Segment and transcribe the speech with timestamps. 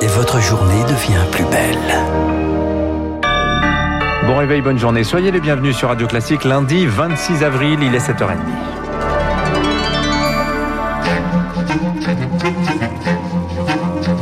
[0.00, 1.96] et votre journée devient plus belle.
[4.26, 5.04] Bon réveil, bonne journée.
[5.04, 8.36] Soyez les bienvenus sur Radio Classique lundi 26 avril, il est 7h30.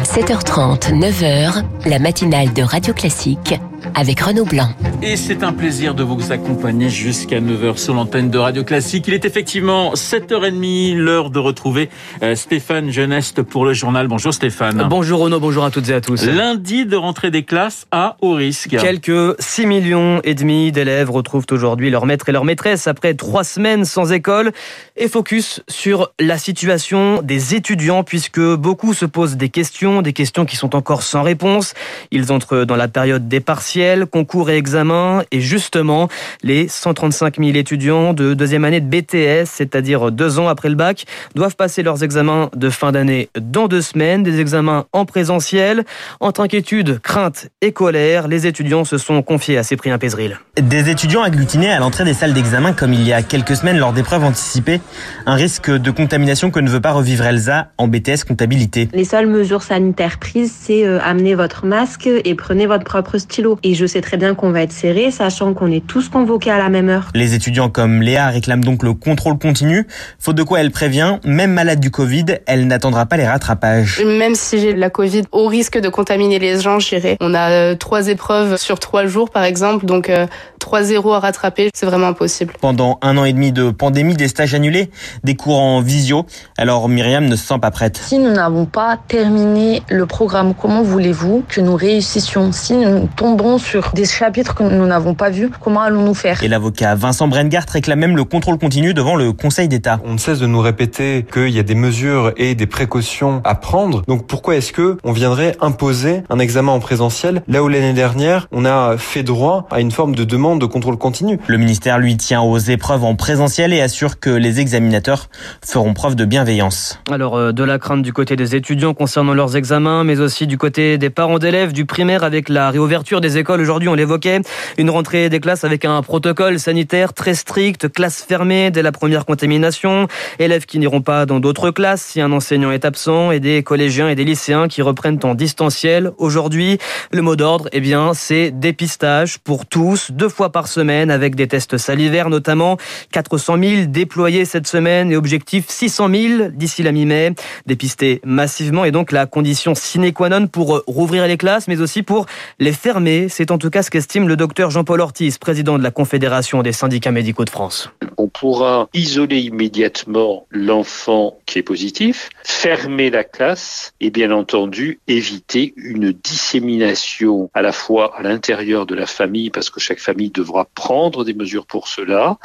[0.02, 3.59] 7h30, 9h, la matinale de Radio Classique
[3.95, 4.68] avec Renaud Blanc.
[5.07, 9.07] Et c'est un plaisir de vous accompagner jusqu'à 9h sur l'antenne de Radio Classique.
[9.07, 11.91] Il est effectivement 7h30, l'heure de retrouver
[12.23, 14.09] euh, Stéphane Geneste pour le journal.
[14.09, 14.86] Bonjour Stéphane.
[14.89, 16.25] Bonjour Renaud, bonjour à toutes et à tous.
[16.25, 18.79] Lundi de rentrée des classes à haut risque.
[18.79, 23.44] Quelques 6 millions et demi d'élèves retrouvent aujourd'hui leur maître et leur maîtresse après trois
[23.44, 24.52] semaines sans école
[24.96, 30.46] et focus sur la situation des étudiants puisque beaucoup se posent des questions, des questions
[30.46, 31.75] qui sont encore sans réponse.
[32.11, 34.94] Ils entrent dans la période des partiels concours et examens.
[35.30, 36.08] Et justement,
[36.42, 41.05] les 135 000 étudiants de deuxième année de BTS, c'est-à-dire deux ans après le bac,
[41.34, 45.84] doivent passer leurs examens de fin d'année dans deux semaines, des examens en présentiel.
[46.20, 50.38] Entre inquiétude, crainte et colère, les étudiants se sont confiés à Cyprien Pézril.
[50.60, 53.92] Des étudiants agglutinés à l'entrée des salles d'examen comme il y a quelques semaines lors
[53.92, 54.80] d'épreuves anticipées.
[55.26, 58.88] Un risque de contamination que ne veut pas revivre Elsa en BTS comptabilité.
[58.92, 63.58] Les seules mesures sanitaires prises, c'est euh, amener votre masque et prenez votre propre stylo.
[63.62, 66.58] Et je sais très bien qu'on va être serré, sachant qu'on est tous convoqués à
[66.58, 67.08] la même heure.
[67.14, 69.86] Les étudiants comme Léa réclament donc le contrôle continu,
[70.18, 74.02] faute de quoi elle prévient, même malade du Covid, elle n'attendra pas les rattrapages.
[74.04, 77.16] Même si j'ai la Covid, au risque de contaminer les gens, j'irai.
[77.22, 80.26] On a euh, trois épreuves sur trois jours, par exemple, donc euh,
[80.60, 82.54] 3-0 à rattraper, c'est vraiment impossible.
[82.60, 84.91] Pendant un an et demi de pandémie, des stages annulés,
[85.22, 86.26] des cours en visio,
[86.58, 87.96] alors Myriam ne se sent pas prête.
[87.96, 92.52] Si nous n'avons pas terminé le programme, comment voulez-vous que nous réussissions?
[92.52, 96.42] Si nous tombons sur des chapitres que nous n'avons pas vus, comment allons-nous faire?
[96.42, 100.00] Et l'avocat Vincent Brengart réclame même le contrôle continu devant le Conseil d'État.
[100.04, 103.54] On ne cesse de nous répéter qu'il y a des mesures et des précautions à
[103.54, 104.02] prendre.
[104.06, 108.48] Donc pourquoi est-ce que on viendrait imposer un examen en présentiel là où l'année dernière
[108.52, 111.38] on a fait droit à une forme de demande de contrôle continu?
[111.46, 115.28] Le ministère lui tient aux épreuves en présentiel et assure que les examinateurs
[115.64, 116.98] feront preuve de bienveillance.
[117.10, 120.58] Alors euh, de la crainte du côté des étudiants concernant leurs examens, mais aussi du
[120.58, 123.60] côté des parents d'élèves du primaire avec la réouverture des écoles.
[123.60, 124.41] Aujourd'hui, on l'évoquait,
[124.78, 129.26] une rentrée des classes avec un protocole sanitaire très strict, classe fermée dès la première
[129.26, 133.62] contamination, élèves qui n'iront pas dans d'autres classes si un enseignant est absent et des
[133.62, 136.12] collégiens et des lycéens qui reprennent en distanciel.
[136.19, 136.78] Aujourd'hui,
[137.12, 141.48] le mot d'ordre, eh bien, c'est dépistage pour tous, deux fois par semaine avec des
[141.48, 142.76] tests salivaires notamment.
[143.12, 147.34] 400 000 déployés cette semaine et objectif 600 000 d'ici la mi-mai.
[147.66, 152.03] Dépistés massivement et donc la condition sine qua non pour rouvrir les classes mais aussi
[152.03, 152.26] pour
[152.59, 153.28] les fermer.
[153.28, 156.72] C'est en tout cas ce qu'estime le docteur Jean-Paul Ortiz, président de la Confédération des
[156.72, 157.91] syndicats médicaux de France.
[158.34, 166.12] Pourra isoler immédiatement l'enfant qui est positif, fermer la classe et bien entendu éviter une
[166.12, 171.25] dissémination à la fois à l'intérieur de la famille parce que chaque famille devra prendre
[171.25, 172.39] des mesures pour cela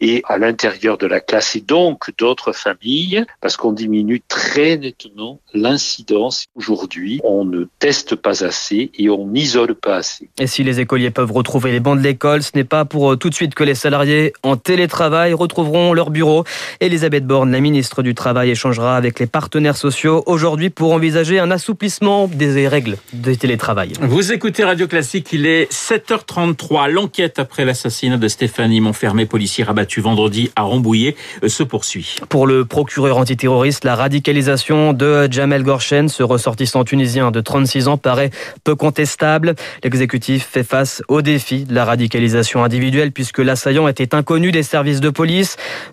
[0.00, 5.40] et à l'intérieur de la classe et donc d'autres familles parce qu'on diminue très nettement
[5.54, 6.46] l'incidence.
[6.54, 10.28] Aujourd'hui, on ne teste pas assez et on n'isole pas assez.
[10.38, 13.16] Et si les écoliers peuvent retrouver les bancs de l'école, ce n'est pas pour euh,
[13.16, 16.44] tout de suite que les salariés en télétravail retrouveront leur bureau.
[16.80, 21.50] Elisabeth Borne, la ministre du Travail, échangera avec les partenaires sociaux aujourd'hui pour envisager un
[21.50, 23.92] assouplissement des règles de télétravail.
[24.00, 26.90] Vous écoutez Radio Classique, il est 7h33.
[26.90, 32.16] L'enquête après l'assassinat de Stéphanie Montfermé, policier rabattu vendredi à Rambouillet, euh, se poursuit.
[32.28, 37.96] Pour le procureur antiterroriste, la radicalisation de Jamel Gorchen, ce ressortissant tunisien de 36 ans,
[37.96, 38.30] paraît
[38.64, 39.54] peu contestable.
[39.84, 45.00] L'exécutif fait face au défi de la radicalisation individuelle puisque l'assaillant était inconnu des services
[45.00, 45.25] de police.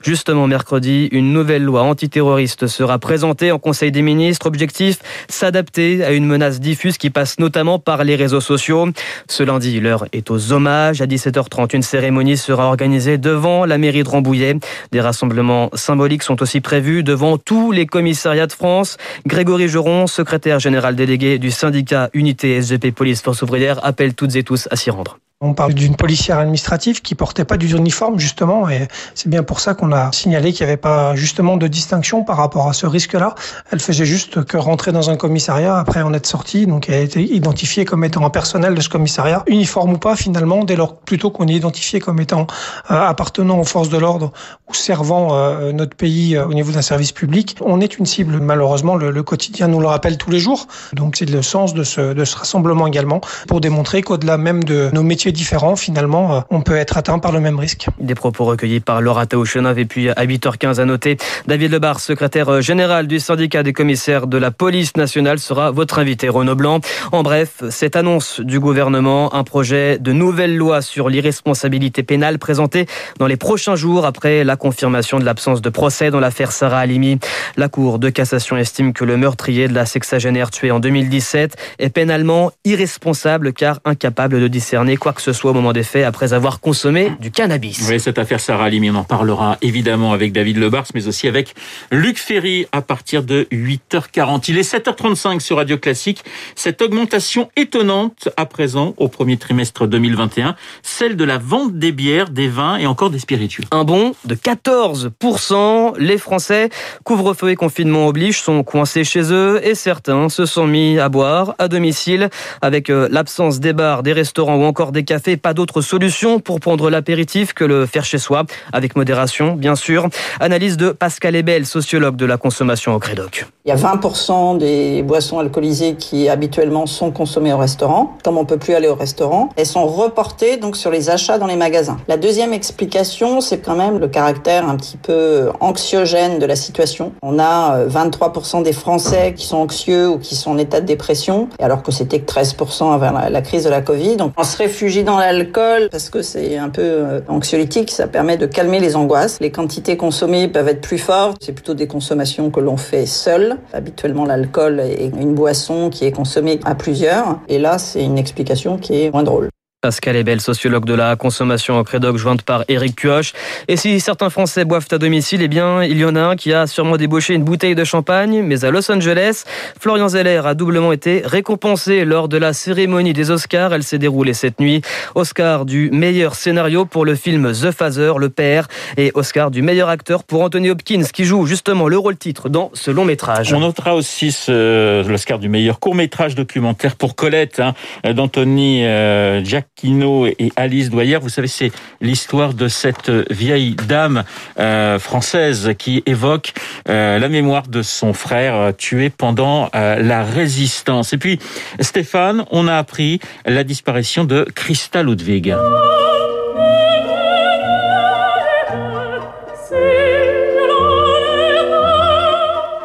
[0.01, 4.45] Justement, mercredi, une nouvelle loi antiterroriste sera présentée en Conseil des ministres.
[4.45, 4.99] Objectif,
[5.29, 8.87] s'adapter à une menace diffuse qui passe notamment par les réseaux sociaux.
[9.27, 11.01] Ce lundi, l'heure est aux hommages.
[11.01, 14.55] À 17h30, une cérémonie sera organisée devant la mairie de Rambouillet.
[14.91, 18.97] Des rassemblements symboliques sont aussi prévus devant tous les commissariats de France.
[19.25, 24.43] Grégory Geron, secrétaire général délégué du syndicat Unité SGP Police Force Ouvrière, appelle toutes et
[24.43, 25.17] tous à s'y rendre.
[25.45, 29.59] On parle d'une policière administrative qui portait pas du uniforme justement et c'est bien pour
[29.59, 32.85] ça qu'on a signalé qu'il n'y avait pas justement de distinction par rapport à ce
[32.85, 33.35] risque-là.
[33.69, 36.99] Elle faisait juste que rentrer dans un commissariat après en être sortie, donc elle a
[36.99, 40.95] été identifiée comme étant un personnel de ce commissariat, uniforme ou pas finalement, dès lors
[40.95, 42.47] plutôt qu'on est identifié comme étant
[42.89, 44.31] euh, appartenant aux forces de l'ordre
[44.69, 47.57] ou servant euh, notre pays euh, au niveau d'un service public.
[47.59, 50.67] On est une cible malheureusement, le, le, quotidien nous le rappelle tous les jours.
[50.93, 53.19] Donc c'est le sens de ce, de ce rassemblement également
[53.49, 57.39] pour démontrer qu'au-delà même de nos métiers différents, finalement, on peut être atteint par le
[57.39, 57.87] même risque.
[57.99, 62.61] Des propos recueillis par Laura Taouchenov et puis à 8h15 à noter, David Lebar, secrétaire
[62.61, 66.79] général du syndicat des commissaires de la police nationale, sera votre invité, Renaud Blanc.
[67.11, 72.85] En bref, cette annonce du gouvernement, un projet de nouvelle loi sur l'irresponsabilité pénale présenté
[73.19, 77.19] dans les prochains jours après la confirmation de l'absence de procès dans l'affaire Sarah Halimi.
[77.57, 81.89] La Cour de cassation estime que le meurtrier de la sexagénaire tuée en 2017 est
[81.89, 86.33] pénalement irresponsable car incapable de discerner quoi que ce soit au moment des faits après
[86.33, 87.87] avoir consommé du cannabis.
[87.89, 91.53] Oui, cette affaire Sarah Halimi, on en parlera évidemment avec David Lebars, mais aussi avec
[91.91, 94.45] Luc Ferry à partir de 8h40.
[94.49, 96.23] Il est 7h35 sur Radio Classique.
[96.55, 102.29] Cette augmentation étonnante à présent au premier trimestre 2021, celle de la vente des bières,
[102.29, 103.63] des vins et encore des spiritueux.
[103.71, 105.93] Un bond de 14%.
[105.97, 106.69] Les Français,
[107.03, 111.55] couvre-feu et confinement oblige, sont coincés chez eux et certains se sont mis à boire
[111.59, 112.29] à domicile
[112.61, 115.37] avec euh, l'absence des bars, des restaurants ou encore des cafés.
[115.37, 120.07] Pas d'autre solution pour prendre l'apéritif que le faire chez soi, avec modération bien sûr.
[120.39, 123.45] Analyse de Pascal Ebel, sociologue de la consommation au Crédoc.
[123.65, 128.17] Il y a 20% des boissons alcoolisées qui habituellement sont consommées au restaurant.
[128.23, 131.47] Comme on peut plus aller au restaurant, elles sont reportées donc sur les achats dans
[131.47, 131.97] les magasins.
[132.09, 137.13] La deuxième explication, c'est quand même le caractère un petit peu anxiogène de la situation.
[137.21, 140.85] On a 23% euh, des Français qui sont anxieux ou qui sont en état de
[140.85, 144.17] dépression, alors que c'était que 13% avant la crise de la Covid.
[144.17, 148.37] Donc on se réfugie dans l'alcool parce que c'est un peu euh, anxiolytique, ça permet
[148.37, 149.39] de calmer les angoisses.
[149.39, 153.57] Les quantités consommées peuvent être plus fortes, c'est plutôt des consommations que l'on fait seul.
[153.73, 158.77] Habituellement l'alcool est une boisson qui est consommée à plusieurs et là c'est une explication
[158.77, 159.49] qui est moins drôle.
[159.83, 163.33] Pascal Ebel, sociologue de la consommation au Crédoc, jointe par Eric Cuoche.
[163.67, 166.53] Et si certains Français boivent à domicile, eh bien, il y en a un qui
[166.53, 169.43] a sûrement débauché une bouteille de champagne, mais à Los Angeles,
[169.77, 173.73] Florian Zeller a doublement été récompensé lors de la cérémonie des Oscars.
[173.73, 174.81] Elle s'est déroulée cette nuit.
[175.15, 179.89] Oscar du meilleur scénario pour le film The Father, Le Père, et Oscar du meilleur
[179.89, 183.51] acteur pour Anthony Hopkins, qui joue justement le rôle titre dans ce long métrage.
[183.51, 187.73] On notera aussi l'Oscar du meilleur court métrage documentaire pour Colette, hein,
[188.13, 191.17] d'Anthony euh, Jack Kino et Alice Doyer.
[191.17, 191.71] Vous savez, c'est
[192.01, 194.23] l'histoire de cette vieille dame
[194.59, 196.53] euh, française qui évoque
[196.89, 201.13] euh, la mémoire de son frère euh, tué pendant la résistance.
[201.13, 201.39] Et puis,
[201.79, 205.55] Stéphane, on a appris la disparition de Christa Ludwig.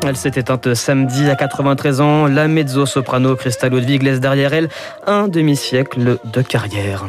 [0.08, 2.26] Elle s'est éteinte samedi à 93 ans.
[2.28, 4.70] La mezzo-soprano Christa Ludwig laisse derrière elle
[5.06, 7.04] un demi-siècle de carrière.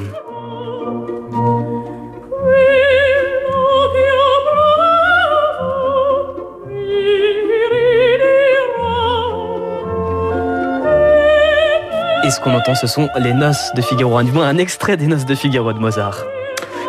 [12.25, 15.07] Et ce qu'on entend, ce sont les noces de Figaro, du moins un extrait des
[15.07, 16.25] noces de Figaro de Mozart.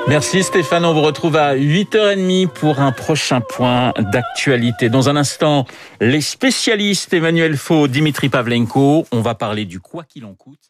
[0.08, 4.88] Merci Stéphane, on vous retrouve à 8h30 pour un prochain point d'actualité.
[4.88, 5.66] Dans un instant,
[6.00, 10.69] les spécialistes Emmanuel Faux, Dimitri Pavlenko, on va parler du quoi qu'il en coûte.